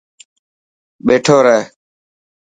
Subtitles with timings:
[1.05, 1.61] ٻيٺو رهه.